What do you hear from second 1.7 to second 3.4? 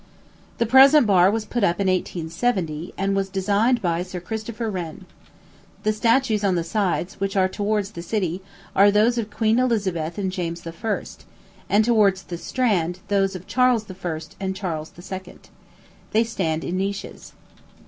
in 1670, and was